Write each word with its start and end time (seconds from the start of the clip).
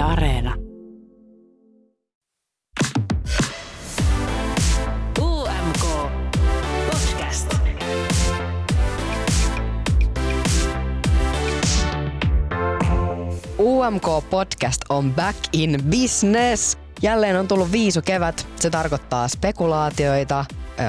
Areena. 0.00 0.54
UMK 5.20 5.84
Podcast. 6.90 7.56
UMK 13.58 14.04
Podcast 14.30 14.80
on 14.88 15.14
back 15.14 15.36
in 15.52 15.80
business. 15.90 16.78
Jälleen 17.02 17.36
on 17.36 17.48
tullut 17.48 17.72
viisu 17.72 18.02
kevät. 18.02 18.48
Se 18.56 18.70
tarkoittaa 18.70 19.28
spekulaatioita, 19.28 20.44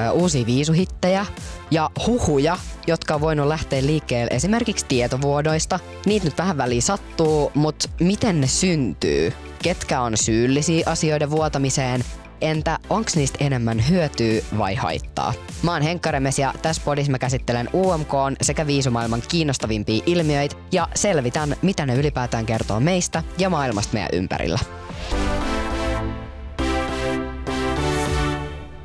ö, 0.08 0.12
uusia 0.12 0.46
viisuhittejä 0.46 1.26
ja 1.72 1.90
huhuja, 2.08 2.58
jotka 2.88 3.16
on 3.16 3.22
voinut 3.22 3.48
lähteä 3.48 3.86
liikkeelle 3.86 4.36
esimerkiksi 4.36 4.86
tietovuodoista. 4.86 5.80
Niitä 6.06 6.26
nyt 6.26 6.38
vähän 6.38 6.58
väliin 6.58 6.82
sattuu, 6.82 7.52
mutta 7.56 7.90
miten 8.00 8.42
ne 8.42 8.48
syntyy? 8.48 9.34
Ketkä 9.64 10.02
on 10.02 10.18
syyllisiä 10.18 10.84
asioiden 10.86 11.32
vuotamiseen? 11.32 12.04
Entä 12.42 12.80
onks 12.90 13.16
niistä 13.16 13.46
enemmän 13.46 13.90
hyötyä 13.90 14.42
vai 14.58 14.76
haittaa? 14.76 15.34
Mä 15.64 15.74
oon 15.74 15.82
Henkka 15.82 16.12
Remes 16.12 16.40
ja 16.40 16.54
tässä 16.62 16.82
podissa 16.86 17.12
mä 17.12 17.20
käsittelen 17.20 17.70
UMK 17.74 18.14
sekä 18.42 18.68
viisumaailman 18.68 19.22
kiinnostavimpia 19.30 20.04
ilmiöitä 20.06 20.56
ja 20.72 20.88
selvitän, 20.96 21.56
mitä 21.62 21.86
ne 21.86 21.96
ylipäätään 21.96 22.46
kertoo 22.46 22.80
meistä 22.80 23.24
ja 23.38 23.50
maailmasta 23.50 23.94
meidän 23.94 24.10
ympärillä. 24.14 24.60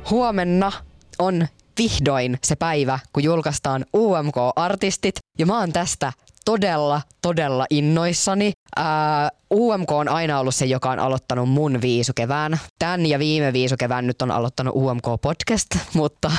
Huomenna 0.09 0.71
on 1.19 1.47
vihdoin 1.77 2.37
se 2.43 2.55
päivä, 2.55 2.99
kun 3.13 3.23
julkaistaan 3.23 3.85
UMK-artistit 3.95 5.15
ja 5.39 5.45
mä 5.45 5.59
oon 5.59 5.73
tästä 5.73 6.13
todella, 6.47 7.01
todella 7.21 7.65
innoissani. 7.69 8.51
Ää, 8.75 9.29
UMK 9.53 9.91
on 9.91 10.09
aina 10.09 10.39
ollut 10.39 10.55
se, 10.55 10.65
joka 10.65 10.91
on 10.91 10.99
aloittanut 10.99 11.49
mun 11.49 11.81
viisukevään. 11.81 12.59
Tän 12.79 13.05
ja 13.05 13.19
viime 13.19 13.53
viisukevään 13.53 14.07
nyt 14.07 14.21
on 14.21 14.31
aloittanut 14.31 14.75
UMK-podcast, 14.75 15.79
mutta, 15.93 16.31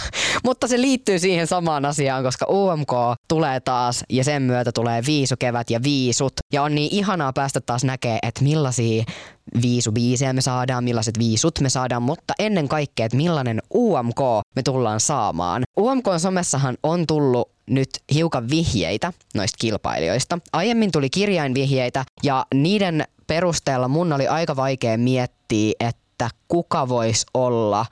mutta 0.45 0.69
se 0.69 0.81
liittyy 0.81 1.19
siihen 1.19 1.47
samaan 1.47 1.85
asiaan, 1.85 2.25
koska 2.25 2.47
UMK 2.49 2.93
tulee 3.29 3.61
taas 3.61 4.05
ja 4.11 4.25
sen 4.25 4.43
myötä 4.43 4.73
tulee 4.73 5.03
viisukevät 5.07 5.71
ja 5.71 5.83
viisut. 5.83 6.33
Ja 6.53 6.63
on 6.63 6.75
niin 6.75 6.89
ihanaa 6.93 7.33
päästä 7.33 7.61
taas 7.61 7.85
näkee, 7.85 8.19
että 8.23 8.45
millaisia 8.45 9.05
viisubiisejä 9.63 10.33
me 10.33 10.41
saadaan, 10.41 10.85
millaiset 10.85 11.19
viisut 11.19 11.61
me 11.61 11.69
saadaan, 11.69 12.03
mutta 12.03 12.35
ennen 12.39 12.69
kaikkea, 12.69 13.07
että 13.07 13.17
millainen 13.17 13.63
UMK 13.75 14.21
me 14.57 14.63
tullaan 14.65 15.01
saamaan. 15.01 15.63
UMK-somessahan 15.81 16.77
on 16.83 17.07
tullut 17.07 17.58
nyt 17.69 17.89
hiukan 18.15 18.51
vihjeitä 18.51 19.13
noista 19.35 19.57
kilpailijoista. 19.61 20.39
Aiemmin 20.53 20.93
tuli 20.93 21.11
kirjainvihjeitä 21.11 22.05
ja 22.23 22.47
niiden 22.55 23.05
perusteella 23.27 23.89
mun 23.89 24.13
oli 24.13 24.29
aika 24.29 24.57
vaikea 24.57 24.99
miettiä, 24.99 25.73
että 25.81 26.31
kuka 26.49 26.89
voisi 26.89 27.27
olla 27.35 27.87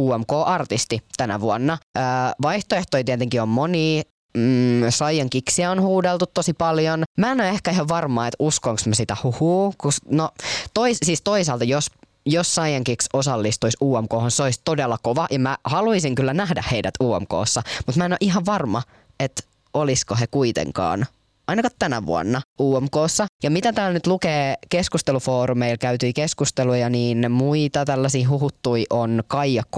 UMK-artisti 0.00 1.02
tänä 1.16 1.40
vuonna. 1.40 1.78
Öö, 1.98 2.04
vaihtoehtoja 2.42 3.04
tietenkin 3.04 3.42
on 3.42 3.48
moni. 3.48 4.02
Mm, 4.36 4.80
Saiyan 4.90 5.30
Kiksiä 5.30 5.70
on 5.70 5.80
huudeltu 5.80 6.26
tosi 6.26 6.52
paljon. 6.52 7.02
Mä 7.18 7.32
en 7.32 7.40
ole 7.40 7.48
ehkä 7.48 7.70
ihan 7.70 7.88
varma, 7.88 8.26
että 8.26 8.36
uskonko 8.38 8.82
mä 8.86 8.94
sitä 8.94 9.16
huhuu. 9.22 9.74
Kus, 9.78 9.96
no, 10.10 10.30
tois, 10.74 10.98
siis 11.02 11.22
toisaalta, 11.22 11.64
jos 11.64 11.90
jos 12.26 12.54
Saiyan 12.54 12.84
Kicks 12.84 13.08
osallistuisi 13.12 13.76
UMK, 13.80 14.10
se 14.28 14.42
olisi 14.42 14.60
todella 14.64 14.98
kova 15.02 15.26
ja 15.30 15.38
mä 15.38 15.58
haluaisin 15.64 16.14
kyllä 16.14 16.34
nähdä 16.34 16.64
heidät 16.70 16.94
UMKssa, 17.02 17.62
mutta 17.86 17.98
mä 17.98 18.04
en 18.04 18.12
ole 18.12 18.18
ihan 18.20 18.46
varma, 18.46 18.82
että 19.24 19.42
olisiko 19.74 20.14
he 20.14 20.26
kuitenkaan 20.26 21.06
ainakaan 21.46 21.74
tänä 21.78 22.06
vuonna 22.06 22.40
UMKssa. 22.60 23.26
Ja 23.42 23.50
mitä 23.50 23.72
täällä 23.72 23.92
nyt 23.92 24.06
lukee 24.06 24.54
keskustelufoorumeilla 24.68 25.76
käytyi 25.76 26.12
keskusteluja, 26.12 26.90
niin 26.90 27.32
muita 27.32 27.84
tällaisia 27.84 28.28
huhuttui 28.28 28.84
on 28.90 29.22
Kaija 29.26 29.62
K, 29.62 29.76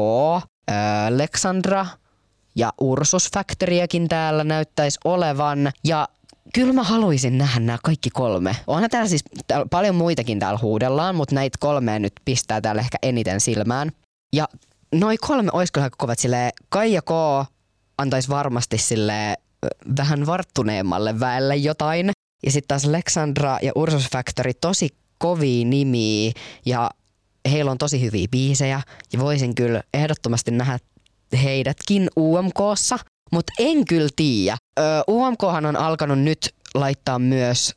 Lexandra 1.11 1.86
ja 2.57 2.73
Ursus 2.80 3.29
Factoryakin 3.35 4.08
täällä 4.08 4.45
näyttäisi 4.45 4.98
olevan. 5.05 5.73
Ja 5.85 6.08
kyllä 6.55 6.73
mä 6.73 6.83
haluaisin 6.83 7.39
nähdä 7.39 7.61
nämä 7.61 7.79
kaikki 7.83 8.11
kolme. 8.11 8.57
Onhan 8.67 8.90
täällä 8.90 9.08
siis 9.08 9.24
täällä 9.46 9.67
paljon 9.70 9.95
muitakin 9.95 10.39
täällä 10.39 10.58
huudellaan, 10.63 11.14
mutta 11.14 11.35
näitä 11.35 11.58
kolmea 11.61 11.98
nyt 11.98 12.13
pistää 12.24 12.61
täällä 12.61 12.80
ehkä 12.80 12.98
eniten 13.02 13.40
silmään. 13.40 13.92
Ja 14.33 14.48
noi 14.95 15.17
kolme 15.17 15.51
olisi 15.52 15.73
kyllä 15.73 15.85
aika 15.85 15.96
kovat 15.98 16.19
silleen, 16.19 16.52
Kaija 16.69 17.02
K 17.02 17.11
antaisi 17.99 18.29
varmasti 18.29 18.79
sille 18.79 19.37
vähän 19.99 20.27
varttuneemmalle 20.27 21.21
väelle 21.21 21.57
jotain. 21.57 22.11
Ja 22.47 22.53
sitten 22.53 22.69
taas 22.69 22.85
Alexandra 22.85 23.59
ja 23.63 23.73
Ursus 23.75 24.09
Factory 24.13 24.55
tosi 24.61 24.89
kovia 25.19 25.65
nimiä 25.65 26.33
ja 26.67 26.91
heillä 27.51 27.71
on 27.71 27.79
tosi 27.79 28.01
hyviä 28.01 28.29
biisejä 28.31 28.83
ja 29.13 29.19
voisin 29.19 29.55
kyllä 29.55 29.83
ehdottomasti 29.95 30.51
nähdä 30.51 30.79
heidätkin 31.43 32.09
UMKssa, 32.19 32.99
mutta 33.33 33.53
en 33.59 33.85
kyllä 33.85 34.09
tiedä. 34.17 34.57
UMKhan 35.09 35.67
on 35.67 35.77
alkanut 35.77 36.19
nyt 36.19 36.55
laittaa 36.75 37.19
myös 37.19 37.75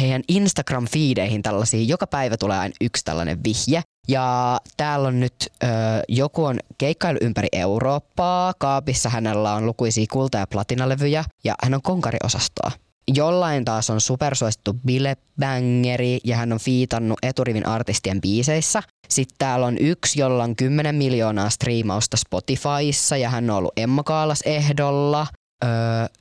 heidän 0.00 0.22
Instagram-fiideihin 0.28 1.42
tällaisia, 1.42 1.82
joka 1.82 2.06
päivä 2.06 2.36
tulee 2.36 2.58
aina 2.58 2.74
yksi 2.80 3.04
tällainen 3.04 3.44
vihje. 3.44 3.82
Ja 4.08 4.58
täällä 4.76 5.08
on 5.08 5.20
nyt 5.20 5.34
ö, 5.62 5.66
joku 6.08 6.44
on 6.44 6.58
keikkailu 6.78 7.18
ympäri 7.20 7.48
Eurooppaa. 7.52 8.54
Kaapissa 8.58 9.08
hänellä 9.08 9.54
on 9.54 9.66
lukuisia 9.66 10.06
kulta- 10.12 10.38
ja 10.38 10.46
platinalevyjä 10.46 11.24
ja 11.44 11.54
hän 11.62 11.74
on 11.74 11.82
konkariosastoa. 11.82 12.70
Jollain 13.14 13.64
taas 13.64 13.90
on 13.90 14.00
supersuosittu 14.00 14.74
bilebangeri 14.86 16.18
ja 16.24 16.36
hän 16.36 16.52
on 16.52 16.58
fiitannut 16.58 17.18
eturivin 17.22 17.66
artistien 17.66 18.20
biiseissä. 18.20 18.82
Sitten 19.08 19.38
täällä 19.38 19.66
on 19.66 19.78
yksi, 19.78 20.20
jolla 20.20 20.44
on 20.44 20.56
10 20.56 20.94
miljoonaa 20.94 21.50
striimausta 21.50 22.16
Spotifyssa 22.16 23.16
ja 23.16 23.30
hän 23.30 23.50
on 23.50 23.56
ollut 23.56 23.72
Emma 23.76 24.02
Kaalas 24.02 24.42
ehdolla. 24.44 25.26
Öö, 25.64 25.70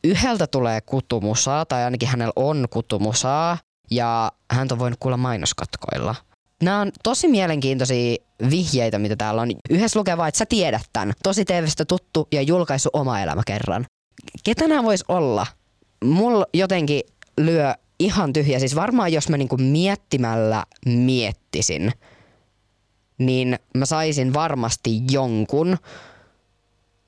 yhdeltä 0.04 0.48
tulee 0.48 0.82
kutumusaa, 0.82 1.66
tai 1.66 1.84
ainakin 1.84 2.10
hänellä 2.10 2.34
on 2.36 2.68
kutumusaa, 2.70 3.58
ja 3.92 4.32
hän 4.52 4.68
on 4.72 4.80
voinut 4.80 5.00
kuulla 5.00 5.18
mainoskatkoilla. 5.18 6.16
Nämä 6.62 6.82
on 6.82 6.92
tosi 7.04 7.28
mielenkiintoisia 7.28 8.16
vihjeitä, 8.50 9.00
mitä 9.00 9.16
täällä 9.16 9.42
on. 9.42 9.52
Yhdessä 9.70 10.00
lukee 10.00 10.18
vaan, 10.18 10.30
että 10.30 10.38
sä 10.38 10.46
tiedät 10.46 10.82
tämän. 10.94 11.14
Tosi 11.24 11.46
TVstä 11.46 11.86
tuttu 11.86 12.28
ja 12.32 12.42
julkaisu 12.42 12.90
oma 12.94 13.20
elämä 13.20 13.42
kerran. 13.48 13.86
Ketä 14.44 14.68
nämä 14.68 14.84
vois 14.84 15.04
olla? 15.08 15.48
Mulla 16.06 16.46
jotenkin 16.54 17.02
lyö 17.38 17.74
ihan 18.00 18.34
tyhjä. 18.34 18.60
Siis 18.60 18.76
varmaan 18.76 19.14
jos 19.14 19.30
mä 19.30 19.38
niinku 19.38 19.58
miettimällä 19.58 20.66
miettisin, 20.86 21.92
niin 23.18 23.60
mä 23.78 23.86
saisin 23.86 24.34
varmasti 24.34 25.02
jonkun 25.12 25.78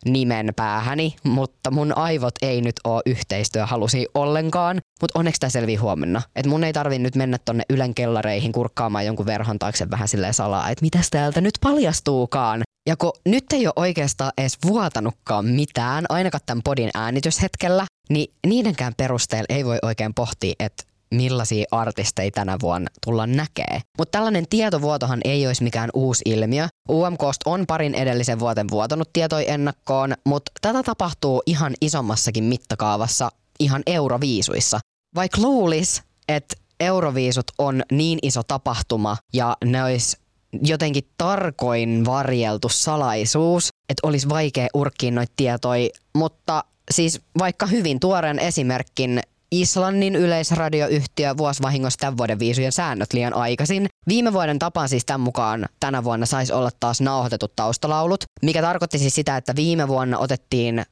nimen 0.05 0.53
päähäni, 0.55 1.15
mutta 1.23 1.71
mun 1.71 1.97
aivot 1.97 2.35
ei 2.41 2.61
nyt 2.61 2.75
oo 2.83 3.01
yhteistyöhalusi 3.05 4.07
ollenkaan. 4.13 4.81
Mutta 5.01 5.19
onneksi 5.19 5.39
tämä 5.39 5.49
selvii 5.49 5.75
huomenna. 5.75 6.21
Et 6.35 6.45
mun 6.45 6.63
ei 6.63 6.73
tarvi 6.73 6.99
nyt 6.99 7.15
mennä 7.15 7.37
tonne 7.45 7.63
Ylen 7.69 7.93
kellareihin 7.93 8.51
kurkkaamaan 8.51 9.05
jonkun 9.05 9.25
verhon 9.25 9.59
taakse 9.59 9.89
vähän 9.89 10.07
silleen 10.07 10.33
salaa, 10.33 10.69
että 10.69 10.85
mitäs 10.85 11.09
täältä 11.09 11.41
nyt 11.41 11.53
paljastuukaan. 11.61 12.61
Ja 12.89 12.97
kun 12.97 13.11
nyt 13.25 13.43
ei 13.53 13.67
ole 13.67 13.73
oikeastaan 13.75 14.31
edes 14.37 14.57
vuotanutkaan 14.65 15.45
mitään, 15.45 16.05
ainakaan 16.09 16.41
tämän 16.45 16.61
podin 16.63 16.89
äänityshetkellä, 16.93 17.85
niin 18.09 18.33
niidenkään 18.47 18.93
perusteella 18.97 19.45
ei 19.49 19.65
voi 19.65 19.77
oikein 19.81 20.13
pohtia, 20.13 20.53
että 20.59 20.83
millaisia 21.15 21.65
artisteja 21.71 22.31
tänä 22.31 22.57
vuonna 22.61 22.89
tullaan 23.05 23.31
näkee. 23.31 23.81
Mutta 23.97 24.17
tällainen 24.17 24.45
tietovuotohan 24.49 25.19
ei 25.25 25.47
olisi 25.47 25.63
mikään 25.63 25.89
uusi 25.93 26.21
ilmiö. 26.25 26.67
UMKsta 26.89 27.49
on 27.49 27.65
parin 27.67 27.95
edellisen 27.95 28.39
vuoten 28.39 28.67
vuotanut 28.71 29.09
tietoja 29.13 29.53
ennakkoon, 29.53 30.13
mutta 30.25 30.51
tätä 30.61 30.83
tapahtuu 30.83 31.43
ihan 31.45 31.73
isommassakin 31.81 32.43
mittakaavassa 32.43 33.29
ihan 33.59 33.83
euroviisuissa. 33.85 34.79
Vaikka 35.15 35.41
luulis, 35.41 36.01
että 36.27 36.55
euroviisut 36.79 37.51
on 37.57 37.81
niin 37.91 38.19
iso 38.21 38.43
tapahtuma 38.43 39.17
ja 39.33 39.57
ne 39.65 39.83
olisi 39.83 40.17
jotenkin 40.61 41.03
tarkoin 41.17 42.05
varjeltu 42.05 42.69
salaisuus, 42.69 43.69
että 43.89 44.07
olisi 44.07 44.29
vaikea 44.29 44.67
urkkia 44.73 45.11
noita 45.11 45.33
tietoja, 45.35 45.89
mutta 46.15 46.63
siis 46.91 47.21
vaikka 47.39 47.65
hyvin 47.65 47.99
tuoren 47.99 48.39
esimerkin 48.39 49.21
Islannin 49.53 50.15
yleisradioyhtiö 50.15 51.37
vuosivahingossa 51.37 51.99
tämän 51.99 52.17
vuoden 52.17 52.39
viisujen 52.39 52.71
säännöt 52.71 53.13
liian 53.13 53.33
aikaisin. 53.33 53.89
Viime 54.07 54.33
vuoden 54.33 54.59
tapaan 54.59 54.89
siis 54.89 55.05
tämän 55.05 55.21
mukaan 55.21 55.65
tänä 55.79 56.03
vuonna 56.03 56.25
saisi 56.25 56.53
olla 56.53 56.69
taas 56.79 57.01
nauhoitetut 57.01 57.55
taustalaulut, 57.55 58.23
mikä 58.41 58.61
tarkoitti 58.61 58.99
siis 58.99 59.15
sitä, 59.15 59.37
että 59.37 59.55
viime 59.55 59.87
vuonna 59.87 60.17
otettiin 60.17 60.83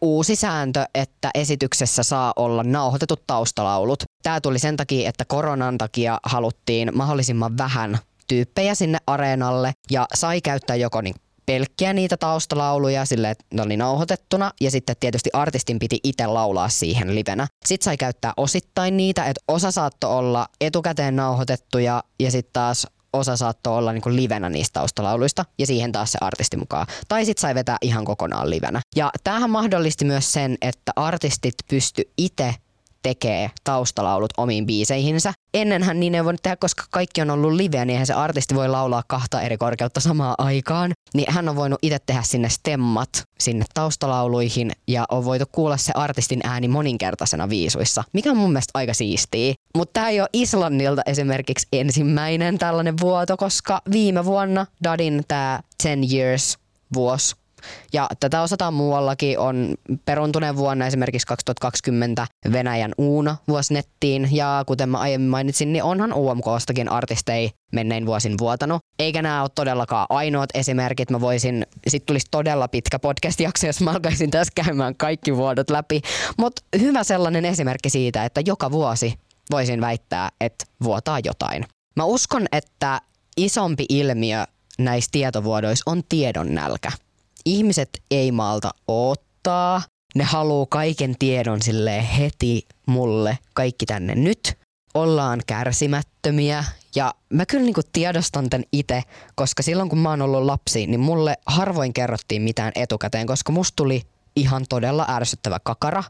uusi 0.00 0.36
sääntö, 0.36 0.84
että 0.94 1.30
esityksessä 1.34 2.02
saa 2.02 2.32
olla 2.36 2.62
nauhoitetut 2.64 3.26
taustalaulut. 3.26 4.04
Tämä 4.22 4.40
tuli 4.40 4.58
sen 4.58 4.76
takia, 4.76 5.08
että 5.08 5.24
koronan 5.24 5.78
takia 5.78 6.18
haluttiin 6.22 6.90
mahdollisimman 6.94 7.58
vähän 7.58 7.98
tyyppejä 8.28 8.74
sinne 8.74 8.98
areenalle 9.06 9.72
ja 9.90 10.06
sai 10.14 10.40
käyttää 10.40 10.76
joko 10.76 11.00
niin 11.00 11.14
pelkkiä 11.50 11.92
niitä 11.92 12.16
taustalauluja 12.16 13.04
sille, 13.04 13.30
että 13.30 13.44
ne 13.54 13.62
oli 13.62 13.76
nauhoitettuna 13.76 14.50
ja 14.60 14.70
sitten 14.70 14.96
tietysti 15.00 15.30
artistin 15.32 15.78
piti 15.78 16.00
itse 16.04 16.26
laulaa 16.26 16.68
siihen 16.68 17.14
livenä. 17.14 17.46
Sitten 17.66 17.84
sai 17.84 17.96
käyttää 17.96 18.32
osittain 18.36 18.96
niitä, 18.96 19.24
että 19.24 19.40
osa 19.48 19.70
saattoi 19.70 20.10
olla 20.10 20.46
etukäteen 20.60 21.16
nauhoitettuja 21.16 22.02
ja 22.20 22.30
sitten 22.30 22.52
taas 22.52 22.86
osa 23.12 23.36
saattoi 23.36 23.78
olla 23.78 23.92
niin 23.92 24.16
livenä 24.16 24.50
niistä 24.50 24.72
taustalauluista 24.72 25.44
ja 25.58 25.66
siihen 25.66 25.92
taas 25.92 26.12
se 26.12 26.18
artisti 26.20 26.56
mukaan. 26.56 26.86
Tai 27.08 27.24
sitten 27.24 27.40
sai 27.40 27.54
vetää 27.54 27.76
ihan 27.82 28.04
kokonaan 28.04 28.50
livenä. 28.50 28.80
Ja 28.96 29.10
tämähän 29.24 29.50
mahdollisti 29.50 30.04
myös 30.04 30.32
sen, 30.32 30.56
että 30.62 30.92
artistit 30.96 31.54
pysty 31.70 32.02
itse 32.18 32.54
tekee 33.02 33.50
taustalaulut 33.64 34.30
omiin 34.36 34.66
biiseihinsä. 34.66 35.32
Ennenhän 35.54 36.00
niin 36.00 36.14
ei 36.14 36.24
voinut 36.24 36.42
tehdä, 36.42 36.56
koska 36.56 36.84
kaikki 36.90 37.20
on 37.20 37.30
ollut 37.30 37.52
liveä, 37.52 37.84
niin 37.84 37.92
eihän 37.92 38.06
se 38.06 38.12
artisti 38.12 38.54
voi 38.54 38.68
laulaa 38.68 39.02
kahta 39.06 39.40
eri 39.40 39.56
korkeutta 39.56 40.00
samaan 40.00 40.34
aikaan. 40.38 40.92
Niin 41.14 41.32
hän 41.32 41.48
on 41.48 41.56
voinut 41.56 41.78
itse 41.82 41.98
tehdä 42.06 42.22
sinne 42.22 42.48
stemmat 42.48 43.24
sinne 43.40 43.64
taustalauluihin 43.74 44.72
ja 44.88 45.04
on 45.10 45.24
voitu 45.24 45.44
kuulla 45.52 45.76
se 45.76 45.92
artistin 45.94 46.40
ääni 46.44 46.68
moninkertaisena 46.68 47.48
viisuissa, 47.48 48.04
mikä 48.12 48.30
on 48.30 48.36
mun 48.36 48.52
mielestä 48.52 48.70
aika 48.74 48.94
siistiä. 48.94 49.54
Mutta 49.76 49.92
tämä 49.92 50.08
ei 50.08 50.20
ole 50.20 50.28
Islannilta 50.32 51.02
esimerkiksi 51.06 51.68
ensimmäinen 51.72 52.58
tällainen 52.58 52.94
vuoto, 53.00 53.36
koska 53.36 53.82
viime 53.92 54.24
vuonna 54.24 54.66
Dadin 54.84 55.24
tämä 55.28 55.60
10 55.82 56.08
Years 56.12 56.58
vuosi 56.94 57.39
ja 57.92 58.08
tätä 58.20 58.42
osataan 58.42 58.74
muuallakin. 58.74 59.38
On 59.38 59.74
peruntuneen 60.04 60.56
vuonna 60.56 60.86
esimerkiksi 60.86 61.26
2020 61.26 62.26
Venäjän 62.52 62.92
Uuna 62.98 63.36
vuosi 63.48 63.74
nettiin. 63.74 64.28
Ja 64.32 64.64
kuten 64.66 64.88
mä 64.88 64.98
aiemmin 64.98 65.30
mainitsin, 65.30 65.72
niin 65.72 65.82
onhan 65.82 66.12
UMKstakin 66.12 66.92
artistei 66.92 67.50
mennein 67.72 68.06
vuosin 68.06 68.34
vuotanut. 68.40 68.80
Eikä 68.98 69.22
nämä 69.22 69.42
ole 69.42 69.50
todellakaan 69.54 70.06
ainoat 70.08 70.50
esimerkit. 70.54 71.10
Mä 71.10 71.20
voisin, 71.20 71.66
sit 71.88 72.06
tulisi 72.06 72.26
todella 72.30 72.68
pitkä 72.68 72.98
podcast-jakso, 72.98 73.66
jos 73.66 73.80
mä 73.80 73.90
alkaisin 73.90 74.30
tässä 74.30 74.52
käymään 74.64 74.96
kaikki 74.96 75.36
vuodot 75.36 75.70
läpi. 75.70 76.00
Mutta 76.38 76.62
hyvä 76.80 77.04
sellainen 77.04 77.44
esimerkki 77.44 77.90
siitä, 77.90 78.24
että 78.24 78.42
joka 78.46 78.70
vuosi 78.70 79.14
voisin 79.50 79.80
väittää, 79.80 80.28
että 80.40 80.64
vuotaa 80.84 81.18
jotain. 81.24 81.64
Mä 81.96 82.04
uskon, 82.04 82.46
että 82.52 83.00
isompi 83.36 83.84
ilmiö 83.88 84.44
näissä 84.78 85.08
tietovuodoissa 85.12 85.90
on 85.90 86.02
tiedon 86.08 86.54
nälkä 86.54 86.92
ihmiset 87.44 87.88
ei 88.10 88.32
malta 88.32 88.70
ottaa. 88.88 89.82
Ne 90.14 90.24
haluaa 90.24 90.66
kaiken 90.70 91.14
tiedon 91.18 91.62
sille 91.62 92.06
heti 92.18 92.66
mulle, 92.86 93.38
kaikki 93.54 93.86
tänne 93.86 94.14
nyt. 94.14 94.58
Ollaan 94.94 95.40
kärsimättömiä 95.46 96.64
ja 96.96 97.14
mä 97.32 97.46
kyllä 97.46 97.64
niinku 97.64 97.80
tiedostan 97.92 98.50
tän 98.50 98.64
itse, 98.72 99.02
koska 99.34 99.62
silloin 99.62 99.88
kun 99.88 99.98
mä 99.98 100.10
oon 100.10 100.22
ollut 100.22 100.44
lapsi, 100.44 100.86
niin 100.86 101.00
mulle 101.00 101.36
harvoin 101.46 101.92
kerrottiin 101.92 102.42
mitään 102.42 102.72
etukäteen, 102.74 103.26
koska 103.26 103.52
musta 103.52 103.76
tuli 103.76 104.02
ihan 104.36 104.64
todella 104.68 105.06
ärsyttävä 105.08 105.58
kakara, 105.64 106.04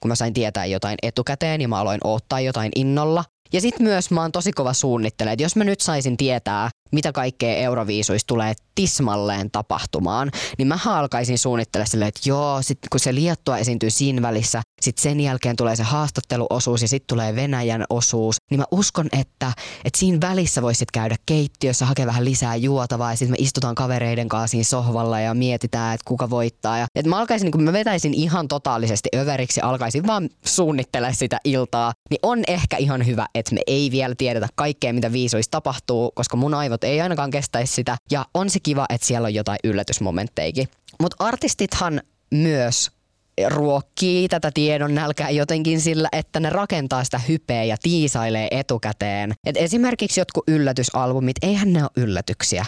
kun 0.00 0.08
mä 0.08 0.14
sain 0.14 0.34
tietää 0.34 0.66
jotain 0.66 0.96
etukäteen 1.02 1.60
ja 1.60 1.68
mä 1.68 1.78
aloin 1.78 2.00
odottaa 2.04 2.40
jotain 2.40 2.72
innolla. 2.76 3.24
Ja 3.52 3.60
sit 3.60 3.80
myös 3.80 4.10
mä 4.10 4.20
oon 4.20 4.32
tosi 4.32 4.52
kova 4.52 4.72
suunnittelemaan, 4.72 5.32
että 5.32 5.42
jos 5.42 5.56
mä 5.56 5.64
nyt 5.64 5.80
saisin 5.80 6.16
tietää, 6.16 6.70
mitä 6.92 7.12
kaikkea 7.12 7.56
Euroviisuissa 7.56 8.26
tulee 8.26 8.54
tismalleen 8.74 9.50
tapahtumaan, 9.50 10.30
niin 10.58 10.68
mä 10.68 10.78
alkaisin 10.86 11.38
suunnittelemaan 11.38 11.90
silleen, 11.90 12.08
että 12.08 12.28
joo, 12.28 12.62
sit 12.62 12.78
kun 12.90 13.00
se 13.00 13.14
Liettua 13.14 13.58
esiintyy 13.58 13.90
siinä 13.90 14.22
välissä, 14.22 14.62
sitten 14.80 15.02
sen 15.02 15.20
jälkeen 15.20 15.56
tulee 15.56 15.76
se 15.76 15.82
haastatteluosuus 15.82 16.82
ja 16.82 16.88
sitten 16.88 17.06
tulee 17.06 17.36
Venäjän 17.36 17.84
osuus, 17.90 18.36
niin 18.50 18.60
mä 18.60 18.64
uskon, 18.70 19.06
että, 19.12 19.52
että 19.84 19.98
siinä 19.98 20.18
välissä 20.20 20.62
voisit 20.62 20.90
käydä 20.90 21.16
keittiössä, 21.26 21.86
hakea 21.86 22.06
vähän 22.06 22.24
lisää 22.24 22.56
juotavaa 22.56 23.12
ja 23.12 23.16
sitten 23.16 23.32
me 23.40 23.44
istutaan 23.44 23.74
kavereiden 23.74 24.28
kanssa 24.28 24.50
siinä 24.50 24.64
sohvalla 24.64 25.20
ja 25.20 25.34
mietitään, 25.34 25.94
että 25.94 26.04
kuka 26.08 26.30
voittaa. 26.30 26.78
Ja, 26.78 26.86
että 26.94 27.08
mä 27.08 27.18
alkaisin, 27.18 27.50
kun 27.50 27.62
mä 27.62 27.72
vetäisin 27.72 28.14
ihan 28.14 28.48
totaalisesti 28.48 29.08
överiksi 29.16 29.60
alkaisin 29.60 30.06
vaan 30.06 30.28
suunnittelemaan 30.46 31.14
sitä 31.14 31.38
iltaa, 31.44 31.92
niin 32.10 32.18
on 32.22 32.42
ehkä 32.48 32.76
ihan 32.76 33.06
hyvä, 33.06 33.26
että 33.34 33.54
me 33.54 33.60
ei 33.66 33.90
vielä 33.90 34.14
tiedetä 34.18 34.48
kaikkea, 34.54 34.92
mitä 34.92 35.12
viisuissa 35.12 35.50
tapahtuu, 35.50 36.12
koska 36.14 36.36
mun 36.36 36.54
aivot 36.74 36.84
ei 36.84 37.00
ainakaan 37.00 37.30
kestäisi 37.30 37.74
sitä. 37.74 37.96
Ja 38.10 38.26
on 38.34 38.50
se 38.50 38.60
kiva, 38.60 38.86
että 38.88 39.06
siellä 39.06 39.26
on 39.26 39.34
jotain 39.34 39.58
yllätysmomentteikin. 39.64 40.68
Mutta 41.00 41.16
artistithan 41.18 42.00
myös 42.30 42.90
ruokkii 43.48 44.28
tätä 44.28 44.50
tiedon 44.54 44.94
nälkää 44.94 45.30
jotenkin 45.30 45.80
sillä, 45.80 46.08
että 46.12 46.40
ne 46.40 46.50
rakentaa 46.50 47.04
sitä 47.04 47.18
hypeä 47.18 47.64
ja 47.64 47.76
tiisailee 47.82 48.48
etukäteen. 48.50 49.34
Et 49.46 49.56
esimerkiksi 49.56 50.20
jotkut 50.20 50.44
yllätysalbumit, 50.48 51.36
eihän 51.42 51.72
ne 51.72 51.82
ole 51.82 51.90
yllätyksiä. 51.96 52.66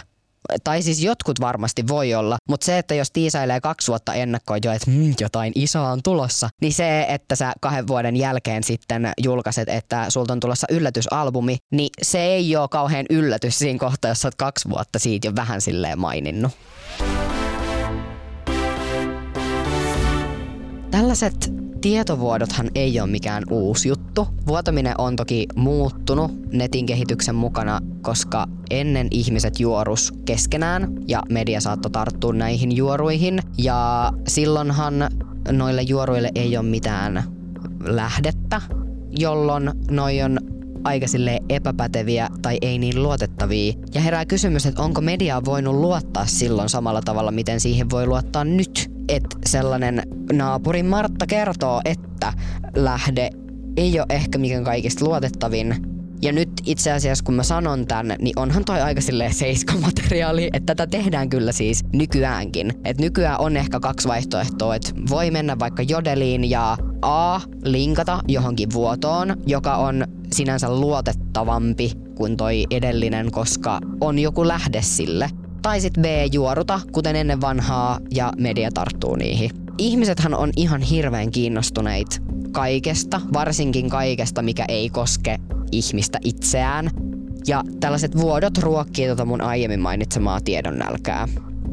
Tai 0.63 0.81
siis 0.81 1.03
jotkut 1.03 1.39
varmasti 1.41 1.87
voi 1.87 2.13
olla, 2.13 2.37
mutta 2.49 2.65
se, 2.65 2.77
että 2.77 2.95
jos 2.95 3.11
tiisailee 3.11 3.61
kaksi 3.61 3.87
vuotta 3.87 4.13
ennakkoon 4.13 4.59
jo, 4.63 4.71
että 4.71 4.91
mm, 4.91 5.13
jotain 5.19 5.51
isoa 5.55 5.91
on 5.91 6.03
tulossa, 6.03 6.49
niin 6.61 6.73
se, 6.73 7.05
että 7.09 7.35
sä 7.35 7.53
kahden 7.61 7.87
vuoden 7.87 8.15
jälkeen 8.15 8.63
sitten 8.63 9.11
julkaiset, 9.23 9.69
että 9.69 10.09
sulta 10.09 10.33
on 10.33 10.39
tulossa 10.39 10.67
yllätysalbumi, 10.71 11.57
niin 11.71 11.89
se 12.01 12.19
ei 12.19 12.55
ole 12.55 12.67
kauhean 12.67 13.05
yllätys 13.09 13.59
siinä 13.59 13.79
kohtaa, 13.79 14.11
jos 14.11 14.21
sä 14.21 14.27
oot 14.27 14.35
kaksi 14.35 14.69
vuotta 14.69 14.99
siitä 14.99 15.27
jo 15.27 15.35
vähän 15.35 15.61
silleen 15.61 15.99
maininnut. 15.99 16.51
Tällaiset 20.91 21.66
tietovuodothan 21.87 22.69
ei 22.75 22.99
ole 22.99 23.09
mikään 23.09 23.43
uusi 23.51 23.89
juttu. 23.89 24.27
Vuotaminen 24.47 24.93
on 24.97 25.15
toki 25.15 25.47
muuttunut 25.55 26.31
netin 26.51 26.85
kehityksen 26.85 27.35
mukana, 27.35 27.79
koska 28.01 28.47
ennen 28.69 29.07
ihmiset 29.11 29.59
juorus 29.59 30.13
keskenään 30.25 30.93
ja 31.07 31.23
media 31.29 31.61
saattoi 31.61 31.91
tarttua 31.91 32.33
näihin 32.33 32.75
juoruihin. 32.75 33.39
Ja 33.57 34.11
silloinhan 34.27 34.93
noille 35.51 35.81
juoruille 35.81 36.31
ei 36.35 36.57
ole 36.57 36.65
mitään 36.65 37.23
lähdettä, 37.83 38.61
jolloin 39.19 39.71
noi 39.91 40.21
on 40.21 40.39
aika 40.83 41.05
epäpäteviä 41.49 42.29
tai 42.41 42.57
ei 42.61 42.77
niin 42.77 43.03
luotettavia. 43.03 43.73
Ja 43.93 44.01
herää 44.01 44.25
kysymys, 44.25 44.65
että 44.65 44.81
onko 44.83 45.01
media 45.01 45.45
voinut 45.45 45.75
luottaa 45.75 46.25
silloin 46.25 46.69
samalla 46.69 47.01
tavalla, 47.01 47.31
miten 47.31 47.59
siihen 47.59 47.89
voi 47.89 48.07
luottaa 48.07 48.43
nyt 48.43 48.96
että 49.09 49.37
sellainen 49.45 50.03
naapurin 50.33 50.85
Martta 50.85 51.27
kertoo, 51.27 51.81
että 51.85 52.33
lähde 52.75 53.29
ei 53.77 53.99
ole 53.99 54.07
ehkä 54.09 54.37
mikään 54.37 54.63
kaikista 54.63 55.05
luotettavin. 55.05 55.75
Ja 56.21 56.31
nyt 56.31 56.49
itse 56.65 56.91
asiassa 56.91 57.23
kun 57.23 57.35
mä 57.35 57.43
sanon 57.43 57.87
tän, 57.87 58.15
niin 58.19 58.39
onhan 58.39 58.65
toi 58.65 58.81
aika 58.81 59.01
silleen 59.01 59.33
seiskamateriaali, 59.33 60.49
että 60.53 60.75
tätä 60.75 60.97
tehdään 60.97 61.29
kyllä 61.29 61.51
siis 61.51 61.83
nykyäänkin. 61.93 62.73
Et 62.85 62.97
nykyään 62.97 63.39
on 63.39 63.57
ehkä 63.57 63.79
kaksi 63.79 64.07
vaihtoehtoa, 64.07 64.75
että 64.75 64.89
voi 65.09 65.31
mennä 65.31 65.59
vaikka 65.59 65.83
jodeliin 65.83 66.49
ja 66.49 66.77
A, 67.01 67.39
linkata 67.63 68.19
johonkin 68.27 68.73
vuotoon, 68.73 69.35
joka 69.45 69.75
on 69.75 70.07
sinänsä 70.33 70.79
luotettavampi 70.79 71.91
kuin 72.15 72.37
toi 72.37 72.65
edellinen, 72.71 73.31
koska 73.31 73.79
on 74.01 74.19
joku 74.19 74.47
lähde 74.47 74.81
sille 74.81 75.29
tai 75.61 75.81
sitten 75.81 76.01
B 76.01 76.05
juoruta, 76.33 76.79
kuten 76.91 77.15
ennen 77.15 77.41
vanhaa, 77.41 77.99
ja 78.13 78.33
media 78.37 78.71
tarttuu 78.73 79.15
niihin. 79.15 79.49
Ihmisethän 79.77 80.33
on 80.33 80.49
ihan 80.55 80.81
hirveän 80.81 81.31
kiinnostuneita 81.31 82.17
kaikesta, 82.51 83.21
varsinkin 83.33 83.89
kaikesta, 83.89 84.41
mikä 84.41 84.65
ei 84.67 84.89
koske 84.89 85.37
ihmistä 85.71 86.19
itseään. 86.23 86.89
Ja 87.47 87.63
tällaiset 87.79 88.17
vuodot 88.17 88.57
ruokkii 88.57 89.07
tota 89.07 89.25
mun 89.25 89.41
aiemmin 89.41 89.79
mainitsemaa 89.79 90.41
tiedon 90.41 90.77
nälkää. 90.77 91.27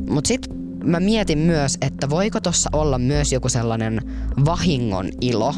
Mut 0.09 0.27
sit 0.27 0.49
mä 0.85 1.01
mietin 1.01 1.39
myös, 1.39 1.79
että 1.81 2.11
voiko 2.11 2.41
tossa 2.41 2.71
olla 2.73 2.99
myös 2.99 3.33
joku 3.33 3.49
sellainen 3.49 4.01
vahingon 4.45 5.09
ilo, 5.21 5.55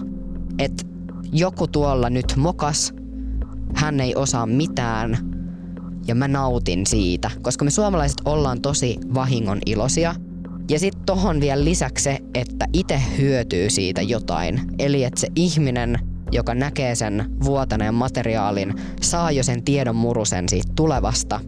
että 0.59 0.85
joku 1.33 1.67
tuolla 1.67 2.11
nyt 2.11 2.35
mokas, 2.37 2.95
hän 3.75 4.01
ei 4.01 4.15
osaa 4.15 4.47
mitään, 4.47 5.36
ja 6.07 6.15
mä 6.15 6.29
nautin 6.29 6.87
siitä, 6.87 7.31
koska 7.43 7.65
me 7.65 7.71
suomalaiset 7.71 8.21
ollaan 8.25 8.61
tosi 8.61 8.99
vahingon 9.15 9.59
iloisia. 9.67 10.15
Ja 10.71 10.79
sitten 10.79 11.03
tohon 11.07 11.41
vielä 11.41 11.65
lisäksi 11.65 12.05
se, 12.05 12.19
että 12.35 12.67
itse 12.73 13.03
hyötyy 13.19 13.71
siitä 13.71 14.03
jotain. 14.03 14.61
Eli 14.79 15.05
että 15.05 15.21
se 15.21 15.29
ihminen, 15.37 15.99
joka 16.33 16.55
näkee 16.55 16.95
sen 16.95 17.25
vuotaneen 17.45 17.95
materiaalin, 17.95 18.75
saa 19.01 19.31
jo 19.31 19.43
sen 19.43 19.65
tiedon 19.65 19.97
murusen 19.97 20.49
siitä 20.49 20.73
tulevasta 20.77 21.41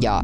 ja 0.00 0.22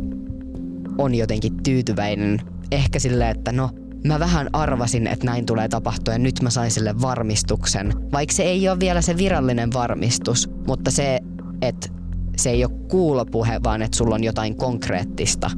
on 0.98 1.14
jotenkin 1.14 1.62
tyytyväinen. 1.62 2.40
Ehkä 2.70 2.98
sille, 2.98 3.30
että 3.30 3.52
no, 3.52 3.70
mä 4.06 4.18
vähän 4.18 4.48
arvasin, 4.52 5.06
että 5.06 5.26
näin 5.26 5.46
tulee 5.46 5.68
tapahtua 5.68 6.14
ja 6.14 6.18
nyt 6.18 6.42
mä 6.42 6.50
sain 6.50 6.70
sille 6.70 7.00
varmistuksen. 7.00 7.92
Vaikka 8.12 8.34
se 8.34 8.42
ei 8.42 8.68
ole 8.68 8.80
vielä 8.80 9.00
se 9.00 9.16
virallinen 9.16 9.72
varmistus, 9.72 10.50
mutta 10.66 10.90
se, 10.90 11.20
että 11.62 11.88
se 12.36 12.50
ei 12.50 12.64
ole 12.64 12.79
kuulopuhe, 12.90 13.60
vaan 13.64 13.82
että 13.82 13.96
sulla 13.96 14.14
on 14.14 14.24
jotain 14.24 14.56
konkreettista, 14.56 15.50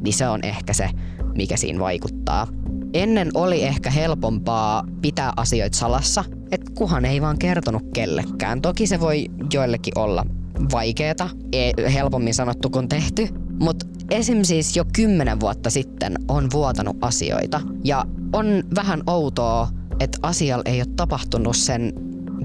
niin 0.00 0.14
se 0.14 0.28
on 0.28 0.40
ehkä 0.44 0.72
se, 0.72 0.90
mikä 1.34 1.56
siinä 1.56 1.80
vaikuttaa. 1.80 2.46
Ennen 2.94 3.30
oli 3.34 3.62
ehkä 3.62 3.90
helpompaa 3.90 4.84
pitää 5.02 5.32
asioita 5.36 5.78
salassa, 5.78 6.24
että 6.50 6.72
kuhan 6.74 7.04
ei 7.04 7.20
vaan 7.20 7.38
kertonut 7.38 7.82
kellekään. 7.94 8.62
Toki 8.62 8.86
se 8.86 9.00
voi 9.00 9.26
joillekin 9.52 9.98
olla 9.98 10.26
vaikeeta, 10.72 11.28
e- 11.52 11.92
helpommin 11.92 12.34
sanottu 12.34 12.70
kuin 12.70 12.88
tehty, 12.88 13.28
Mutta 13.60 13.86
esim. 14.10 14.42
siis 14.42 14.76
jo 14.76 14.84
kymmenen 14.92 15.40
vuotta 15.40 15.70
sitten 15.70 16.14
on 16.28 16.48
vuotanut 16.52 16.96
asioita. 17.00 17.60
Ja 17.84 18.04
on 18.32 18.46
vähän 18.74 19.02
outoa, 19.06 19.68
että 20.00 20.18
asialla 20.22 20.62
ei 20.66 20.80
ole 20.80 20.88
tapahtunut 20.96 21.56
sen 21.56 21.92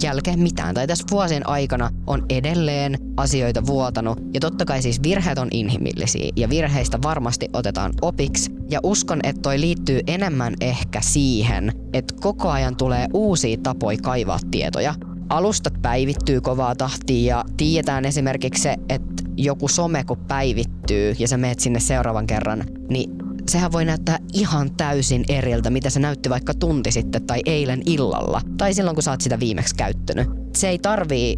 jälkeen 0.04 0.40
mitään. 0.40 0.76
Tai 0.76 0.88
tässä 0.88 1.06
vuosien 1.12 1.50
aikana 1.50 1.90
on 2.08 2.26
edelleen 2.30 2.98
asioita 3.18 3.66
vuotanut. 3.66 4.20
Ja 4.34 4.40
totta 4.40 4.66
kai 4.66 4.82
siis 4.82 5.04
virheet 5.04 5.38
on 5.38 5.48
inhimillisiä 5.52 6.32
ja 6.36 6.50
virheistä 6.50 7.00
varmasti 7.04 7.50
otetaan 7.54 7.94
opiksi. 8.02 8.52
Ja 8.70 8.80
uskon, 8.84 9.20
että 9.24 9.42
toi 9.42 9.60
liittyy 9.60 10.00
enemmän 10.08 10.54
ehkä 10.62 11.02
siihen, 11.02 11.72
että 11.94 12.14
koko 12.22 12.50
ajan 12.50 12.76
tulee 12.76 13.08
uusia 13.14 13.58
tapoja 13.64 13.98
kaivaa 14.04 14.40
tietoja. 14.52 14.96
Alustat 15.30 15.74
päivittyy 15.82 16.42
kovaa 16.42 16.76
tahtia 16.76 17.36
ja 17.36 17.46
tiedetään 17.58 18.06
esimerkiksi 18.06 18.64
se, 18.64 18.76
että 18.90 19.24
joku 19.38 19.68
some 19.68 20.04
kun 20.04 20.18
päivittyy 20.28 21.16
ja 21.20 21.28
sä 21.28 21.38
meet 21.38 21.60
sinne 21.60 21.80
seuraavan 21.80 22.28
kerran, 22.28 22.64
niin 22.90 23.23
sehän 23.48 23.72
voi 23.72 23.86
näyttää 23.86 24.20
ihan 24.34 24.76
täysin 24.76 25.24
eriltä, 25.30 25.70
mitä 25.70 25.90
se 25.90 26.00
näytti 26.00 26.30
vaikka 26.30 26.54
tunti 26.54 26.92
sitten 26.92 27.28
tai 27.28 27.42
eilen 27.46 27.82
illalla. 27.86 28.42
Tai 28.58 28.74
silloin, 28.74 28.96
kun 28.96 29.04
sä 29.04 29.12
oot 29.12 29.22
sitä 29.22 29.40
viimeksi 29.40 29.76
käyttänyt. 29.76 30.28
Se 30.56 30.70
ei 30.70 30.80
tarvii 30.80 31.38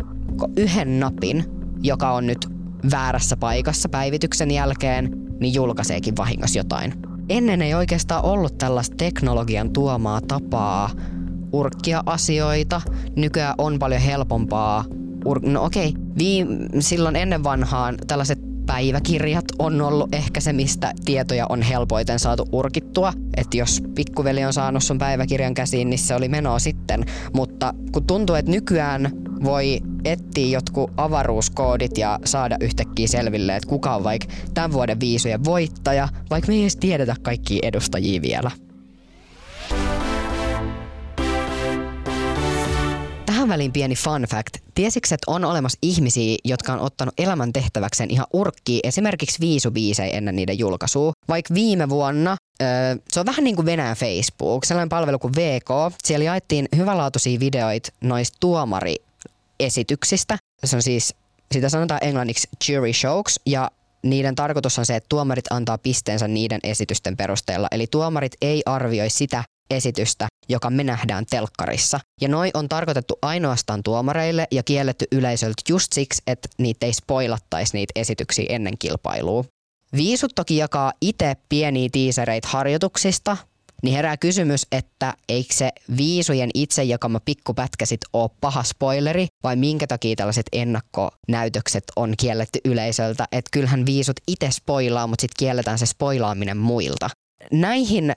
yhden 0.58 1.00
napin, 1.00 1.44
joka 1.84 2.12
on 2.12 2.28
nyt 2.28 2.48
väärässä 2.92 3.38
paikassa 3.38 3.90
päivityksen 3.90 4.52
jälkeen, 4.52 5.12
niin 5.40 5.54
julkaiseekin 5.54 6.18
vahingossa 6.18 6.60
jotain. 6.60 6.94
Ennen 7.30 7.62
ei 7.62 7.74
oikeastaan 7.74 8.26
ollut 8.26 8.58
tällaista 8.58 8.96
teknologian 8.96 9.74
tuomaa 9.74 10.22
tapaa 10.22 10.90
urkkia 11.52 12.04
asioita. 12.06 12.82
Nykyään 13.16 13.56
on 13.58 13.80
paljon 13.80 14.02
helpompaa. 14.02 14.86
Ur- 15.26 15.50
no 15.50 15.64
okei, 15.64 15.90
okay. 15.90 16.82
silloin 16.82 17.16
ennen 17.16 17.44
vanhaan 17.44 17.98
tällaiset 18.08 18.55
päiväkirjat 18.66 19.46
on 19.60 19.82
ollut 19.82 20.14
ehkä 20.16 20.40
se, 20.40 20.54
mistä 20.54 20.94
tietoja 21.06 21.46
on 21.50 21.62
helpoiten 21.62 22.20
saatu 22.20 22.50
urkittua. 22.52 23.14
Että 23.38 23.58
jos 23.58 23.84
pikkuveli 23.96 24.46
on 24.46 24.54
saanut 24.54 24.84
sun 24.84 24.98
päiväkirjan 24.98 25.54
käsiin, 25.54 25.90
niin 25.90 26.00
se 26.00 26.16
oli 26.16 26.30
menoa 26.30 26.60
sitten. 26.60 27.06
Mutta 27.34 27.74
kun 27.92 28.08
tuntuu, 28.08 28.36
että 28.36 28.52
nykyään 28.52 29.12
voi 29.44 29.80
etsiä 30.06 30.48
jotkut 30.48 30.92
avaruuskoodit 30.98 31.98
ja 31.98 32.20
saada 32.26 32.58
yhtäkkiä 32.62 33.08
selville, 33.08 33.56
että 33.56 33.70
kuka 33.70 33.96
on 33.96 34.04
vaikka 34.04 34.28
tämän 34.54 34.72
vuoden 34.72 35.00
viisujen 35.00 35.46
voittaja, 35.46 36.10
vaikka 36.30 36.48
me 36.48 36.56
ei 36.56 36.62
edes 36.62 36.76
tiedetä 36.76 37.16
kaikkia 37.22 37.60
edustajia 37.64 38.22
vielä. 38.22 38.52
Tähän 43.46 43.54
väliin 43.54 43.72
pieni 43.72 43.96
fun 43.96 44.22
fact. 44.30 44.58
Tiesitkö, 44.75 45.08
että 45.16 45.32
on 45.32 45.46
olemassa 45.46 45.80
ihmisiä, 45.82 46.38
jotka 46.44 46.74
on 46.74 46.80
ottanut 46.80 47.14
elämän 47.18 47.54
tehtäväkseen 47.54 48.12
ihan 48.12 48.28
urkkiin 48.34 48.80
esimerkiksi 48.84 49.40
viisubiisejä 49.40 50.18
ennen 50.18 50.36
niiden 50.36 50.60
julkaisua? 50.60 51.12
Vaikka 51.28 51.54
viime 51.54 51.90
vuonna, 51.90 52.38
öö, 52.62 52.68
se 53.12 53.20
on 53.20 53.25
vähän 53.25 53.44
niin 53.44 53.56
kuin 53.56 53.66
Venäjän 53.66 53.96
Facebook, 53.96 54.66
sellainen 54.66 54.90
palvelu 54.90 55.20
kuin 55.20 55.34
VK. 55.36 55.70
Siellä 56.04 56.25
jaettiin 56.25 56.68
hyvälaatuisia 56.75 57.40
videoita 57.40 57.92
noista 58.02 58.38
tuomariesityksistä. 58.40 60.38
Se 60.64 60.75
on 60.75 60.84
siis, 60.84 61.16
sitä 61.52 61.70
sanotaan 61.70 62.04
englanniksi 62.04 62.50
jury 62.70 62.94
shows, 62.94 63.40
ja 63.46 63.72
niiden 64.04 64.36
tarkoitus 64.36 64.80
on 64.80 64.86
se, 64.86 64.96
että 64.96 65.10
tuomarit 65.10 65.46
antaa 65.52 65.78
pisteensä 65.78 66.28
niiden 66.28 66.60
esitysten 66.64 67.18
perusteella. 67.18 67.68
Eli 67.72 67.88
tuomarit 67.92 68.34
ei 68.42 68.64
arvioi 68.66 69.10
sitä 69.10 69.44
esitystä, 69.70 70.28
joka 70.50 70.70
me 70.70 70.84
nähdään 70.84 71.26
telkkarissa. 71.30 72.00
Ja 72.22 72.28
noi 72.28 72.52
on 72.54 72.70
tarkoitettu 72.70 73.18
ainoastaan 73.22 73.84
tuomareille 73.84 74.48
ja 74.52 74.64
kielletty 74.64 75.06
yleisöltä 75.12 75.62
just 75.70 75.94
siksi, 75.94 76.22
että 76.28 76.50
niitä 76.58 76.86
ei 76.86 76.94
spoilattaisi 76.94 77.74
niitä 77.74 77.92
esityksiä 77.96 78.46
ennen 78.50 78.78
kilpailua. 78.80 79.44
Viisut 79.96 80.32
toki 80.36 80.58
jakaa 80.58 80.94
itse 81.02 81.36
pieniä 81.50 81.90
tiisereitä 81.92 82.48
harjoituksista, 82.48 83.38
niin 83.84 83.96
herää 83.96 84.18
kysymys, 84.18 84.68
että 84.72 85.14
eikö 85.30 85.54
se 85.54 85.72
viisujen 85.98 86.50
itse 86.54 86.84
jakama 86.84 87.20
pikkupätkä 87.20 87.86
sit 87.86 88.02
ole 88.14 88.30
paha 88.42 88.64
spoileri 88.64 89.28
vai 89.44 89.56
minkä 89.56 89.88
takia 89.88 90.16
tällaiset 90.16 90.46
ennakkonäytökset 90.52 91.84
on 91.96 92.14
kielletty 92.18 92.60
yleisöltä, 92.66 93.28
että 93.32 93.50
kyllähän 93.52 93.86
viisut 93.86 94.20
itse 94.28 94.52
spoilaa, 94.52 95.08
mutta 95.08 95.22
sitten 95.22 95.40
kielletään 95.40 95.80
se 95.80 95.86
spoilaaminen 95.86 96.58
muilta. 96.58 97.10
Näihin 97.52 98.16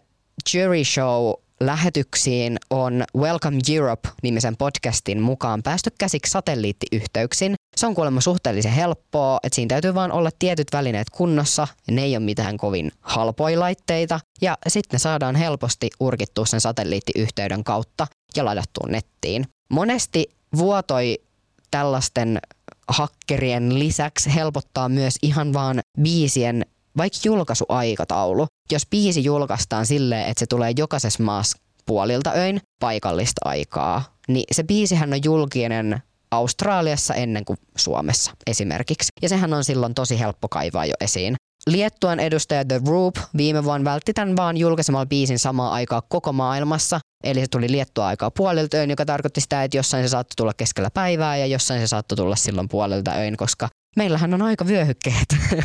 jury 0.55 0.85
show 0.85 1.33
lähetyksiin 1.61 2.59
on 2.71 3.05
Welcome 3.17 3.59
Europe-nimisen 3.75 4.57
podcastin 4.57 5.21
mukaan 5.21 5.63
päästy 5.63 5.91
käsiksi 5.99 6.31
satelliittiyhteyksin. 6.31 7.55
Se 7.77 7.87
on 7.87 7.95
kuulemma 7.95 8.21
suhteellisen 8.21 8.73
helppoa, 8.73 9.41
että 9.43 9.57
siinä 9.57 9.69
täytyy 9.69 9.95
vaan 9.95 10.13
olla 10.13 10.31
tietyt 10.39 10.69
välineet 10.73 11.11
kunnossa, 11.11 11.69
ja 11.87 11.93
ne 11.93 12.03
ei 12.03 12.17
ole 12.17 12.25
mitään 12.25 12.57
kovin 12.57 12.93
halpoja 13.01 13.61
laitteita, 13.61 14.21
ja 14.41 14.59
sitten 14.69 15.01
saadaan 15.01 15.37
helposti 15.37 15.91
urkittua 16.01 16.47
sen 16.47 16.61
satelliittiyhteyden 16.61 17.65
kautta 17.65 18.07
ja 18.37 18.45
ladattua 18.45 18.87
nettiin. 18.89 19.45
Monesti 19.71 20.31
vuotoi 20.57 21.19
tällaisten 21.71 22.39
hakkerien 22.89 23.79
lisäksi 23.79 24.35
helpottaa 24.35 24.89
myös 24.89 25.15
ihan 25.23 25.53
vaan 25.53 25.81
biisien 26.03 26.67
vaikka 26.99 27.19
julkaisuaikataulu, 27.25 28.47
jos 28.73 28.87
biisi 28.91 29.25
julkaistaan 29.25 29.87
silleen, 29.87 30.27
että 30.27 30.41
se 30.41 30.47
tulee 30.47 30.73
jokaisessa 30.77 31.23
maassa 31.23 31.59
puolilta 31.87 32.33
öin 32.37 32.61
paikallista 32.81 33.41
aikaa, 33.45 34.17
niin 34.29 34.45
se 34.53 34.65
biisihän 34.65 35.13
on 35.13 35.25
julkinen 35.25 36.03
Australiassa 36.31 37.15
ennen 37.15 37.45
kuin 37.45 37.59
Suomessa 37.77 38.31
esimerkiksi. 38.47 39.09
Ja 39.23 39.29
sehän 39.29 39.55
on 39.55 39.65
silloin 39.65 39.95
tosi 39.95 40.21
helppo 40.21 40.49
kaivaa 40.49 40.87
jo 40.87 40.95
esiin. 41.01 41.35
Liettuan 41.67 42.21
edustaja 42.21 42.65
The 42.65 42.81
Roop 42.87 43.17
viime 43.37 43.65
vuonna 43.65 43.91
vältti 43.91 44.13
tämän 44.13 44.37
vaan 44.37 44.57
julkaisemalla 44.57 45.07
biisin 45.07 45.39
samaa 45.39 45.73
aikaa 45.73 46.03
koko 46.09 46.33
maailmassa. 46.33 47.01
Eli 47.25 47.41
se 47.41 47.47
tuli 47.51 47.71
Liettua 47.73 48.07
aikaa 48.07 48.31
puolilta 48.31 48.77
öin, 48.77 48.91
joka 48.91 49.05
tarkoitti 49.05 49.41
sitä, 49.41 49.65
että 49.65 49.77
jossain 49.77 50.05
se 50.05 50.09
saattoi 50.09 50.35
tulla 50.37 50.55
keskellä 50.55 50.91
päivää 50.95 51.37
ja 51.37 51.47
jossain 51.47 51.81
se 51.81 51.87
saattoi 51.87 52.17
tulla 52.17 52.37
silloin 52.37 52.69
puolilta 52.69 53.13
öin, 53.15 53.37
koska 53.37 53.69
meillähän 53.99 54.35
on 54.35 54.43
aika 54.43 54.67
vyöhykkeet. 54.67 55.37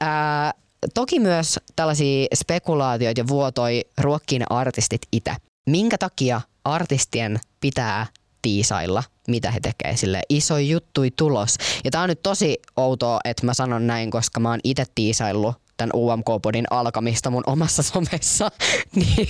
Ää, 0.00 0.54
toki 0.94 1.20
myös 1.20 1.60
tällaisia 1.76 2.26
spekulaatioita 2.34 3.20
ja 3.20 3.28
vuotoi 3.28 3.84
ruokkiin 3.98 4.42
artistit 4.50 5.02
itse. 5.12 5.34
Minkä 5.66 5.98
takia 5.98 6.40
artistien 6.64 7.38
pitää 7.60 8.06
tiisailla, 8.42 9.02
mitä 9.28 9.50
he 9.50 9.60
tekee 9.60 9.96
sille 9.96 10.20
iso 10.28 10.58
juttui 10.58 11.10
tulos. 11.10 11.56
Ja 11.84 11.90
tää 11.90 12.02
on 12.02 12.08
nyt 12.08 12.22
tosi 12.22 12.58
outoa, 12.76 13.20
että 13.24 13.46
mä 13.46 13.54
sanon 13.54 13.86
näin, 13.86 14.10
koska 14.10 14.40
mä 14.40 14.50
oon 14.50 14.60
itse 14.64 14.84
tiisaillut 14.94 15.54
tämän 15.76 15.90
UMK-podin 15.94 16.64
alkamista 16.70 17.30
mun 17.30 17.42
omassa 17.46 17.82
somessa, 17.82 18.50
niin 18.96 19.28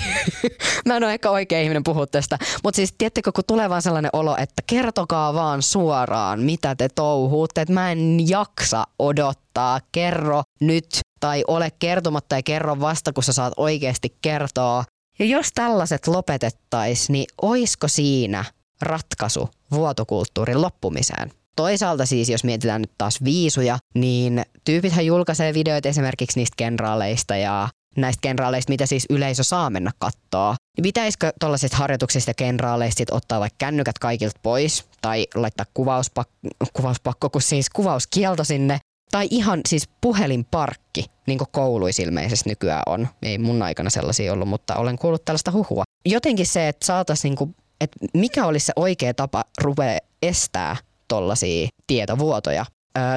mä 0.87 0.97
en 0.97 1.05
ole 1.05 1.13
ehkä 1.13 1.31
oikea 1.31 1.61
ihminen 1.61 1.85
puhua 1.85 2.07
tästä. 2.07 2.39
Mutta 2.65 2.77
siis 2.77 2.95
tiedättekö, 2.99 3.33
kun 3.33 3.45
tulee 3.47 3.71
vaan 3.71 3.83
sellainen 3.83 4.11
olo, 4.13 4.37
että 4.37 4.63
kertokaa 4.67 5.35
vaan 5.35 5.63
suoraan, 5.63 6.41
mitä 6.41 6.75
te 6.75 6.89
touhuutte, 6.89 7.61
että 7.61 7.75
mä 7.75 7.93
en 7.93 8.29
jaksa 8.29 8.85
odottaa, 8.99 9.81
kerro 9.93 10.43
nyt 10.61 10.87
tai 11.21 11.45
ole 11.49 11.71
kertomatta 11.79 12.37
ja 12.37 12.43
kerro 12.43 12.81
vasta, 12.81 13.13
kun 13.13 13.23
sä 13.23 13.33
saat 13.33 13.55
oikeasti 13.57 14.17
kertoa. 14.23 14.85
Ja 15.19 15.25
jos 15.25 15.51
tällaiset 15.55 16.07
lopetettaisiin, 16.07 17.13
niin 17.13 17.27
oisko 17.43 17.89
siinä 17.89 18.45
ratkaisu 18.81 19.51
vuotokulttuurin 19.71 20.63
loppumiseen? 20.63 21.33
Toisaalta 21.57 22.07
siis, 22.07 22.29
jos 22.29 22.45
mietitään 22.45 22.81
nyt 22.81 22.93
taas 22.99 23.25
viisuja, 23.25 23.79
niin 23.95 24.43
tyypithän 24.65 25.07
julkaisee 25.07 25.55
videoita 25.55 25.89
esimerkiksi 25.89 26.41
niistä 26.41 26.55
kenraaleista 26.57 27.37
ja 27.37 27.69
näistä 27.97 28.21
kenraaleista, 28.21 28.73
mitä 28.73 28.87
siis 28.87 29.07
yleisö 29.11 29.45
saa 29.45 29.71
mennä 29.71 29.91
kattoo. 29.99 30.55
Niin 30.77 30.83
pitäisikö 30.83 31.33
tuollaisista 31.41 31.77
harjoituksista 31.77 32.31
ja 32.31 32.35
kenraaleista 32.35 32.99
sit 32.99 33.11
ottaa 33.11 33.41
vaikka 33.41 33.57
kännykät 33.59 33.99
kaikilta 33.99 34.41
pois 34.43 34.85
tai 35.03 35.27
laittaa 35.35 35.67
kuvauspak- 35.79 36.51
kuvauspakko, 36.73 37.31
kun 37.31 37.43
siis 37.43 37.71
kuvauskielto 37.71 38.45
sinne. 38.45 38.79
Tai 39.11 39.29
ihan 39.31 39.61
siis 39.69 39.89
puhelinparkki, 40.01 41.05
niin 41.27 41.39
kuin 41.39 41.49
kouluissa 41.51 42.03
ilmeisesti 42.03 42.51
nykyään 42.51 42.83
on. 42.87 43.09
Ei 43.23 43.39
mun 43.39 43.63
aikana 43.63 43.91
sellaisia 43.91 44.33
ollut, 44.33 44.49
mutta 44.49 44.77
olen 44.77 44.99
kuullut 44.99 45.25
tällaista 45.25 45.53
huhua. 45.53 45.83
Jotenkin 46.05 46.47
se, 46.47 46.69
että 46.69 46.87
saataisiin, 46.87 47.35
niin 47.41 47.55
että 47.81 47.97
mikä 48.15 48.47
olisi 48.47 48.67
se 48.67 48.73
oikea 48.77 49.15
tapa 49.15 49.45
rupea 49.61 49.99
estää 50.23 50.77
tollaisia 51.09 51.69
tietovuotoja. 51.87 52.67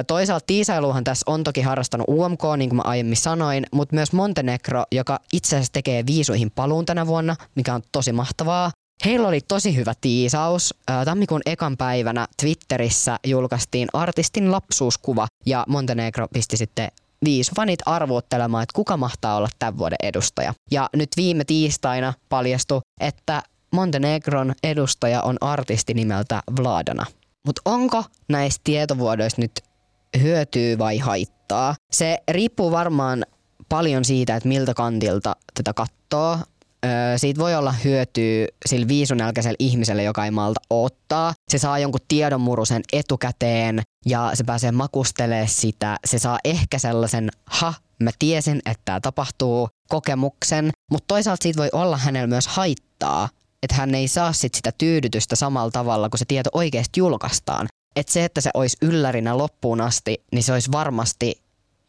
Toisaalta 0.06 0.46
tiisailuhan 0.46 1.04
tässä 1.04 1.30
on 1.30 1.44
toki 1.44 1.60
harrastanut 1.60 2.08
UMK, 2.08 2.42
niin 2.56 2.70
kuin 2.70 2.76
mä 2.76 2.82
aiemmin 2.84 3.16
sanoin, 3.16 3.66
mutta 3.72 3.94
myös 3.94 4.12
Montenegro, 4.12 4.84
joka 4.92 5.20
itse 5.32 5.56
asiassa 5.56 5.72
tekee 5.72 6.06
viisuihin 6.06 6.50
paluun 6.50 6.86
tänä 6.86 7.06
vuonna, 7.06 7.36
mikä 7.54 7.74
on 7.74 7.82
tosi 7.92 8.12
mahtavaa. 8.12 8.70
Heillä 9.04 9.28
oli 9.28 9.40
tosi 9.40 9.76
hyvä 9.76 9.92
tiisaus. 10.00 10.74
Tammikuun 11.04 11.40
ekan 11.46 11.76
päivänä 11.76 12.26
Twitterissä 12.42 13.18
julkaistiin 13.26 13.88
artistin 13.92 14.52
lapsuuskuva 14.52 15.26
ja 15.46 15.64
Montenegro 15.68 16.28
pisti 16.28 16.56
sitten 16.56 16.88
viisi 17.24 17.52
fanit 17.56 17.80
arvuuttelemaan, 17.86 18.62
että 18.62 18.76
kuka 18.76 18.96
mahtaa 18.96 19.36
olla 19.36 19.48
tämän 19.58 19.78
vuoden 19.78 19.98
edustaja. 20.02 20.54
Ja 20.70 20.88
nyt 20.96 21.08
viime 21.16 21.44
tiistaina 21.44 22.14
paljastui, 22.28 22.80
että 23.00 23.42
Montenegron 23.72 24.54
edustaja 24.62 25.22
on 25.22 25.36
artisti 25.40 25.94
nimeltä 25.94 26.42
Vladana. 26.60 27.06
Mutta 27.46 27.62
onko 27.64 28.04
näistä 28.28 28.60
tietovuodoista 28.64 29.40
nyt 29.40 29.60
hyötyy 30.22 30.78
vai 30.78 30.98
haittaa. 30.98 31.74
Se 31.92 32.18
riippuu 32.30 32.70
varmaan 32.70 33.24
paljon 33.68 34.04
siitä, 34.04 34.36
että 34.36 34.48
miltä 34.48 34.74
kantilta 34.74 35.36
tätä 35.54 35.72
katsoo. 35.74 36.38
Öö, 36.84 37.18
siitä 37.18 37.40
voi 37.40 37.54
olla 37.54 37.72
hyötyä 37.72 38.46
sillä 38.66 38.88
viisunälkäisellä 38.88 39.56
ihmisellä, 39.58 40.02
joka 40.02 40.24
ei 40.24 40.30
malta 40.30 40.60
ottaa. 40.70 41.34
Se 41.48 41.58
saa 41.58 41.78
jonkun 41.78 42.00
tiedonmurusen 42.08 42.82
etukäteen 42.92 43.82
ja 44.06 44.30
se 44.34 44.44
pääsee 44.44 44.72
makustelemaan 44.72 45.48
sitä. 45.48 45.96
Se 46.04 46.18
saa 46.18 46.38
ehkä 46.44 46.78
sellaisen, 46.78 47.30
ha, 47.46 47.74
mä 48.02 48.10
tiesin, 48.18 48.60
että 48.66 48.82
tämä 48.84 49.00
tapahtuu, 49.00 49.68
kokemuksen, 49.88 50.70
mutta 50.90 51.04
toisaalta 51.08 51.42
siitä 51.42 51.60
voi 51.60 51.68
olla 51.72 51.96
hänellä 51.96 52.26
myös 52.26 52.46
haittaa, 52.46 53.28
että 53.62 53.76
hän 53.76 53.94
ei 53.94 54.08
saa 54.08 54.32
sit 54.32 54.54
sitä 54.54 54.72
tyydytystä 54.78 55.36
samalla 55.36 55.70
tavalla, 55.70 56.08
kun 56.08 56.18
se 56.18 56.24
tieto 56.24 56.50
oikeasti 56.52 57.00
julkaistaan. 57.00 57.68
Että 57.96 58.12
se, 58.12 58.24
että 58.24 58.40
se 58.40 58.50
olisi 58.54 58.76
yllärinä 58.82 59.38
loppuun 59.38 59.80
asti, 59.80 60.24
niin 60.32 60.42
se 60.42 60.52
olisi 60.52 60.72
varmasti 60.72 61.42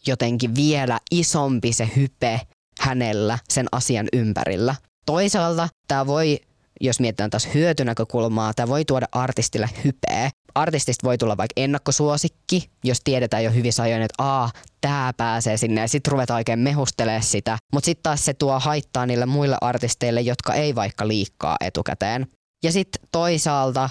jotenkin 0.08 0.56
vielä 0.56 1.00
isompi 1.12 1.74
se 1.74 1.90
hype 1.96 2.42
hänellä 2.80 3.40
sen 3.50 3.66
asian 3.72 4.08
ympärillä. 4.14 4.76
Toisaalta 5.06 5.70
tämä 5.88 6.08
voi, 6.08 6.40
jos 6.82 7.00
mietitään 7.00 7.30
taas 7.30 7.48
hyötynäkökulmaa, 7.54 8.54
tämä 8.54 8.68
voi 8.68 8.86
tuoda 8.86 9.08
artistille 9.12 9.70
hypeä. 9.84 10.32
Artistista 10.56 11.08
voi 11.08 11.18
tulla 11.18 11.38
vaikka 11.38 11.54
ennakkosuosikki, 11.62 12.70
jos 12.84 13.02
tiedetään 13.04 13.44
jo 13.44 13.52
hyvin 13.52 13.72
ajoin, 13.82 14.02
että 14.02 14.24
aa, 14.24 14.52
tää 14.82 15.14
pääsee 15.14 15.58
sinne 15.58 15.82
ja 15.82 15.88
sitten 15.88 16.12
ruvetaan 16.12 16.38
oikein 16.38 16.60
mehustelemaan 16.60 17.24
sitä. 17.24 17.58
Mutta 17.74 17.86
sitten 17.86 18.04
taas 18.04 18.26
se 18.26 18.34
tuo 18.34 18.60
haittaa 18.60 19.06
niille 19.06 19.26
muille 19.26 19.58
artisteille, 19.62 20.22
jotka 20.22 20.54
ei 20.54 20.76
vaikka 20.76 21.08
liikkaa 21.08 21.58
etukäteen. 21.62 22.28
Ja 22.64 22.72
sitten 22.72 23.08
toisaalta 23.12 23.90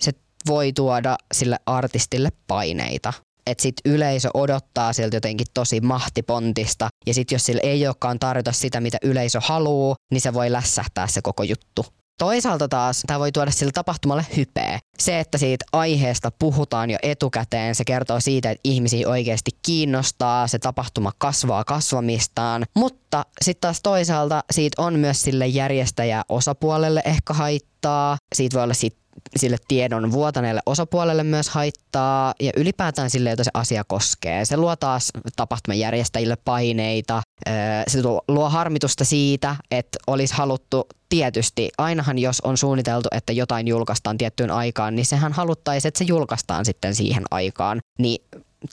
se 0.00 0.12
voi 0.46 0.72
tuoda 0.72 1.16
sille 1.32 1.58
artistille 1.66 2.28
paineita 2.46 3.12
että 3.50 3.62
sit 3.62 3.76
yleisö 3.84 4.30
odottaa 4.34 4.92
siltä 4.92 5.16
jotenkin 5.16 5.46
tosi 5.54 5.80
mahtipontista 5.80 6.88
ja 7.06 7.14
sitten 7.14 7.34
jos 7.34 7.46
sillä 7.46 7.60
ei 7.64 7.86
olekaan 7.86 8.18
tarjota 8.18 8.52
sitä, 8.52 8.80
mitä 8.80 8.98
yleisö 9.02 9.40
haluaa, 9.42 9.96
niin 10.12 10.20
se 10.20 10.34
voi 10.34 10.52
lässähtää 10.52 11.06
se 11.06 11.22
koko 11.22 11.42
juttu. 11.42 11.86
Toisaalta 12.18 12.68
taas 12.68 13.02
tämä 13.06 13.18
voi 13.18 13.32
tuoda 13.32 13.50
sille 13.50 13.72
tapahtumalle 13.72 14.26
hypeä. 14.36 14.78
Se, 14.98 15.20
että 15.20 15.38
siitä 15.38 15.64
aiheesta 15.72 16.30
puhutaan 16.38 16.90
jo 16.90 16.98
etukäteen, 17.02 17.74
se 17.74 17.84
kertoo 17.84 18.20
siitä, 18.20 18.50
että 18.50 18.60
ihmisiä 18.64 19.08
oikeasti 19.08 19.50
kiinnostaa, 19.62 20.46
se 20.46 20.58
tapahtuma 20.58 21.12
kasvaa 21.18 21.64
kasvamistaan. 21.64 22.66
Mutta 22.74 23.24
sitten 23.44 23.60
taas 23.60 23.82
toisaalta 23.82 24.44
siitä 24.50 24.82
on 24.82 24.98
myös 24.98 25.22
sille 25.22 25.46
järjestäjä 25.46 26.22
osapuolelle 26.28 27.02
ehkä 27.04 27.32
haittaa. 27.32 28.18
Siitä 28.34 28.54
voi 28.54 28.64
olla 28.64 28.74
sit 28.74 28.96
sille 29.36 29.56
tiedon 29.68 30.12
vuotaneelle 30.12 30.60
osapuolelle 30.66 31.24
myös 31.24 31.48
haittaa 31.48 32.34
ja 32.40 32.52
ylipäätään 32.56 33.10
sille, 33.10 33.30
jota 33.30 33.44
se 33.44 33.50
asia 33.54 33.84
koskee. 33.84 34.44
Se 34.44 34.56
luo 34.56 34.76
taas 34.76 35.10
tapahtuman 35.36 35.78
järjestäjille 35.78 36.36
paineita, 36.44 37.22
se 37.88 38.02
luo 38.28 38.50
harmitusta 38.50 39.04
siitä, 39.04 39.56
että 39.70 39.98
olisi 40.06 40.34
haluttu 40.34 40.86
tietysti, 41.08 41.68
ainahan 41.78 42.18
jos 42.18 42.40
on 42.40 42.56
suunniteltu, 42.56 43.08
että 43.12 43.32
jotain 43.32 43.68
julkaistaan 43.68 44.18
tiettyyn 44.18 44.50
aikaan, 44.50 44.96
niin 44.96 45.06
sehän 45.06 45.32
haluttaisiin, 45.32 45.88
että 45.88 45.98
se 45.98 46.04
julkaistaan 46.04 46.64
sitten 46.64 46.94
siihen 46.94 47.22
aikaan. 47.30 47.80
Niin 47.98 48.24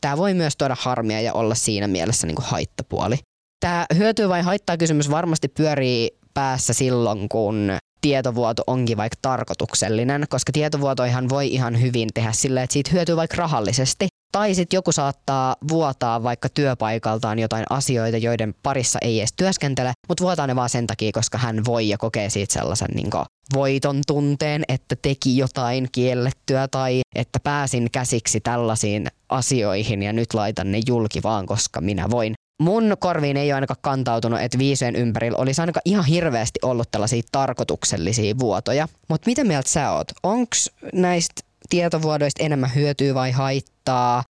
tämä 0.02 0.18
voi 0.18 0.34
myös 0.34 0.58
tuoda 0.58 0.76
harmia 0.80 1.22
ja 1.22 1.34
olla 1.34 1.56
siinä 1.56 1.88
mielessä 1.88 2.28
niin 2.28 2.36
kuin 2.36 2.46
haittapuoli. 2.46 3.18
Tämä 3.60 3.86
hyötyy 3.98 4.30
vai 4.30 4.42
haittaa 4.42 4.78
kysymys 4.78 5.10
varmasti 5.12 5.48
pyörii 5.48 6.12
päässä 6.34 6.74
silloin, 6.74 7.30
kun 7.30 7.72
tietovuoto 8.06 8.64
onkin 8.68 8.98
vaikka 8.98 9.18
tarkoituksellinen, 9.22 10.26
koska 10.30 10.52
tietovuotoihan 10.52 11.30
voi 11.30 11.48
ihan 11.48 11.82
hyvin 11.82 12.10
tehdä 12.14 12.32
sillä, 12.32 12.64
että 12.64 12.74
siitä 12.74 12.92
hyötyy 12.94 13.16
vaikka 13.16 13.38
rahallisesti. 13.38 14.08
Tai 14.32 14.56
sitten 14.56 14.78
joku 14.78 14.92
saattaa 14.92 15.56
vuotaa 15.68 16.24
vaikka 16.24 16.50
työpaikaltaan 16.50 17.40
jotain 17.40 17.66
asioita, 17.70 18.18
joiden 18.18 18.56
parissa 18.64 19.00
ei 19.02 19.20
edes 19.20 19.34
työskentele, 19.34 19.92
mutta 20.08 20.24
vuotaa 20.24 20.48
ne 20.48 20.56
vaan 20.56 20.70
sen 20.70 20.88
takia, 20.88 21.12
koska 21.14 21.38
hän 21.38 21.66
voi 21.66 21.90
ja 21.90 21.98
kokee 21.98 22.30
siitä 22.30 22.54
sellaisen 22.54 22.88
niin 22.96 23.10
voiton 23.54 24.02
tunteen, 24.08 24.64
että 24.68 24.96
teki 25.02 25.38
jotain 25.38 25.88
kiellettyä 25.92 26.68
tai 26.68 27.02
että 27.16 27.40
pääsin 27.40 27.92
käsiksi 27.92 28.40
tällaisiin 28.40 29.08
asioihin 29.30 30.04
ja 30.04 30.14
nyt 30.14 30.34
laitan 30.34 30.72
ne 30.72 30.80
julki 30.88 31.24
vaan, 31.24 31.46
koska 31.46 31.82
minä 31.82 32.10
voin 32.10 32.34
mun 32.62 32.96
korviin 33.00 33.38
ei 33.38 33.48
ole 33.48 33.54
ainakaan 33.54 33.80
kantautunut, 33.82 34.42
että 34.42 34.58
viiseen 34.58 34.96
ympärillä 34.96 35.38
olisi 35.38 35.62
ainakaan 35.62 35.82
ihan 35.86 36.06
hirveästi 36.06 36.60
ollut 36.64 36.92
tällaisia 36.92 37.22
tarkoituksellisia 37.32 38.40
vuotoja. 38.40 38.88
Mutta 39.10 39.30
mitä 39.30 39.44
mieltä 39.44 39.70
sä 39.70 39.92
oot? 39.92 40.12
Onko 40.24 40.56
näistä 40.94 41.42
tietovuodoista 41.70 42.44
enemmän 42.44 42.76
hyötyä 42.76 43.14
vai 43.14 43.32
haittaa? 43.32 44.24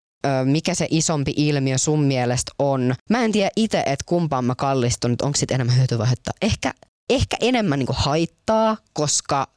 Mikä 0.45 0.75
se 0.75 0.87
isompi 0.91 1.35
ilmiö 1.37 1.79
sun 1.79 2.03
mielestä 2.03 2.53
on? 2.59 2.95
Mä 3.11 3.25
en 3.25 3.33
tiedä 3.33 3.51
itse, 3.57 3.79
että 3.79 4.05
kumpaan 4.07 4.45
mä 4.45 4.55
kallistun, 4.55 5.13
että 5.13 5.27
onko 5.27 5.37
sitten 5.37 5.55
enemmän 5.55 5.77
hyötyä 5.77 5.99
vai 5.99 6.07
haittaa. 6.07 6.35
Ehkä, 6.43 6.75
ehkä 7.11 7.37
enemmän 7.41 7.79
niinku 7.79 7.95
haittaa, 7.97 8.77
koska 8.93 9.49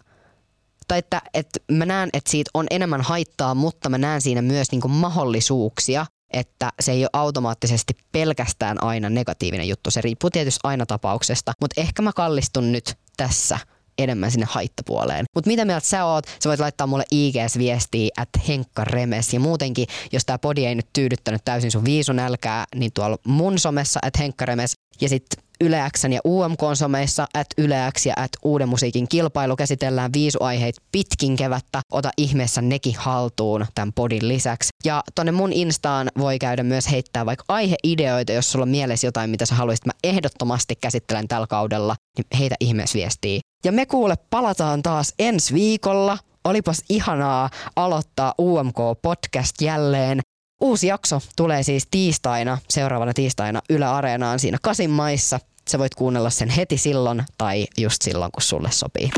tai 0.88 0.98
että, 1.00 1.22
että 1.34 1.60
mä 1.72 1.86
näen, 1.86 2.10
että 2.14 2.32
siitä 2.32 2.52
on 2.54 2.68
enemmän 2.70 3.02
haittaa, 3.02 3.56
mutta 3.56 3.90
mä 3.90 3.98
näen 3.98 4.22
siinä 4.22 4.42
myös 4.42 4.72
niinku 4.72 4.88
mahdollisuuksia 4.88 6.06
että 6.34 6.72
se 6.80 6.92
ei 6.92 7.04
ole 7.04 7.10
automaattisesti 7.14 7.94
pelkästään 8.12 8.84
aina 8.84 9.10
negatiivinen 9.10 9.68
juttu. 9.68 9.92
Se 9.92 10.02
riippuu 10.02 10.30
tietysti 10.30 10.60
aina 10.64 10.86
tapauksesta, 10.86 11.54
mutta 11.62 11.82
ehkä 11.82 12.02
mä 12.02 12.14
kallistun 12.14 12.72
nyt 12.72 12.96
tässä 13.18 13.60
enemmän 13.98 14.32
sinne 14.32 14.48
haittapuoleen. 14.50 15.26
Mutta 15.36 15.48
mitä 15.48 15.66
mieltä 15.66 15.88
sä 15.88 16.06
oot? 16.06 16.26
Sä 16.44 16.50
voit 16.50 16.60
laittaa 16.60 16.88
mulle 16.88 17.06
IGS-viestiä, 17.12 18.10
että 18.22 18.40
Henkka 18.48 18.84
Remes. 18.84 19.34
Ja 19.34 19.40
muutenkin, 19.40 19.88
jos 20.12 20.26
tää 20.26 20.38
podi 20.38 20.66
ei 20.66 20.76
nyt 20.76 20.94
tyydyttänyt 20.94 21.42
täysin 21.46 21.72
sun 21.72 21.86
viisunälkää, 21.86 22.66
niin 22.76 22.92
tuolla 22.94 23.18
mun 23.28 23.60
somessa, 23.60 24.00
että 24.04 24.20
Henkka 24.20 24.46
Remes. 24.46 24.74
Ja 25.02 25.10
sitten 25.10 25.44
Yle 25.62 25.90
Xn 25.98 26.14
ja 26.14 26.22
UMK-someissa, 26.26 27.28
at 27.34 27.48
Yle 27.58 27.92
X 27.98 28.06
ja 28.06 28.14
at 28.18 28.32
Uuden 28.44 28.70
musiikin 28.70 29.08
kilpailu 29.08 29.56
käsitellään 29.56 30.14
viisuaiheit 30.14 30.76
pitkin 30.92 31.36
kevättä. 31.36 31.82
Ota 31.92 32.10
ihmeessä 32.18 32.62
nekin 32.62 32.96
haltuun 32.98 33.66
tämän 33.76 33.94
podin 33.94 34.28
lisäksi. 34.28 34.70
Ja 34.86 35.04
tonne 35.16 35.32
mun 35.32 35.54
Instaan 35.54 36.08
voi 36.18 36.40
käydä 36.40 36.64
myös 36.64 36.92
heittää 36.92 37.26
vaikka 37.26 37.46
aiheideoita, 37.48 38.32
jos 38.32 38.52
sulla 38.52 38.64
on 38.64 38.70
mielessä 38.70 39.08
jotain, 39.08 39.30
mitä 39.30 39.46
sä 39.46 39.56
haluaisit 39.56 39.86
mä 39.86 39.94
ehdottomasti 40.04 40.76
käsittelen 40.76 41.28
tällä 41.28 41.48
kaudella, 41.48 41.96
niin 42.18 42.40
heitä 42.40 42.56
ihmeessä 42.60 42.98
viestiä. 42.98 43.40
Ja 43.66 43.72
me 43.72 43.86
kuule 43.86 44.16
palataan 44.30 44.84
taas 44.84 45.14
ensi 45.20 45.54
viikolla. 45.54 46.18
Olipas 46.44 46.84
ihanaa 46.90 47.50
aloittaa 47.76 48.34
UMK-podcast 48.42 49.62
jälleen. 49.62 50.20
Uusi 50.62 50.88
jakso 50.88 51.22
tulee 51.36 51.64
siis 51.64 51.88
tiistaina, 51.92 52.58
seuraavana 52.70 53.14
tiistaina 53.14 53.62
Yle 53.70 53.86
Areenaan 53.86 54.40
siinä 54.40 54.58
Kasin 54.62 54.90
maissa. 54.90 55.40
Sä 55.70 55.80
voit 55.80 55.96
kuunnella 55.96 56.30
sen 56.30 56.50
heti 56.50 56.78
silloin 56.78 57.24
tai 57.38 57.68
just 57.78 58.02
silloin, 58.02 58.32
kun 58.32 58.42
sulle 58.42 58.72
sopii. 58.72 59.12